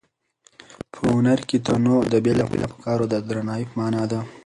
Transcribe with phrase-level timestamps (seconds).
[0.91, 4.19] په هنر کې تنوع د بېلابېلو افکارو د درناوي په مانا ده.